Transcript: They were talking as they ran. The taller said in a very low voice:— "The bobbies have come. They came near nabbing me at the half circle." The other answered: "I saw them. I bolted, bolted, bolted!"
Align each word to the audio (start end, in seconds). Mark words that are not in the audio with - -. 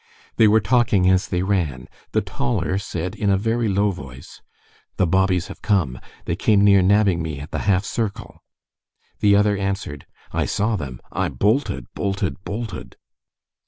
They 0.37 0.47
were 0.47 0.59
talking 0.61 1.07
as 1.11 1.27
they 1.27 1.43
ran. 1.43 1.87
The 2.11 2.21
taller 2.21 2.79
said 2.79 3.13
in 3.13 3.29
a 3.29 3.37
very 3.37 3.67
low 3.67 3.91
voice:— 3.91 4.41
"The 4.97 5.05
bobbies 5.05 5.45
have 5.45 5.61
come. 5.61 5.99
They 6.25 6.35
came 6.35 6.63
near 6.63 6.81
nabbing 6.81 7.21
me 7.21 7.39
at 7.39 7.51
the 7.51 7.59
half 7.69 7.85
circle." 7.85 8.41
The 9.19 9.35
other 9.35 9.55
answered: 9.55 10.07
"I 10.31 10.47
saw 10.47 10.75
them. 10.75 11.01
I 11.11 11.29
bolted, 11.29 11.85
bolted, 11.93 12.43
bolted!" 12.43 12.97